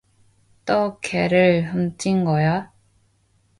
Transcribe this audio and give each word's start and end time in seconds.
또 0.65 0.99
개를 0.99 1.71
훔친 1.71 2.25
거야? 2.25 2.73